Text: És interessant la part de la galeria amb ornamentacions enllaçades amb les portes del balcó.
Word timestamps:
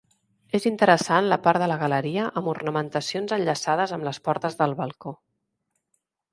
És 0.59 0.63
interessant 0.69 1.27
la 1.31 1.37
part 1.47 1.61
de 1.63 1.67
la 1.73 1.77
galeria 1.83 2.25
amb 2.41 2.51
ornamentacions 2.55 3.37
enllaçades 3.39 3.95
amb 3.99 4.11
les 4.11 4.23
portes 4.31 4.61
del 4.63 4.77
balcó. 4.83 5.17